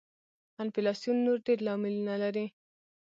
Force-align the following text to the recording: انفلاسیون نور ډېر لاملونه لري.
انفلاسیون 0.63 1.17
نور 1.25 1.37
ډېر 1.47 1.59
لاملونه 1.67 2.13
لري. 2.23 2.45